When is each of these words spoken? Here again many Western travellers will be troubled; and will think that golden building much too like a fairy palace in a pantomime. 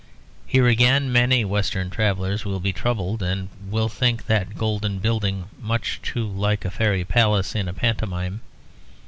Here 0.47 0.65
again 0.65 1.11
many 1.11 1.45
Western 1.45 1.91
travellers 1.91 2.43
will 2.43 2.59
be 2.59 2.73
troubled; 2.73 3.21
and 3.21 3.49
will 3.69 3.87
think 3.87 4.25
that 4.25 4.57
golden 4.57 4.97
building 4.97 5.45
much 5.61 5.99
too 6.01 6.25
like 6.27 6.65
a 6.65 6.71
fairy 6.71 7.05
palace 7.05 7.53
in 7.53 7.67
a 7.67 7.73
pantomime. 7.75 8.41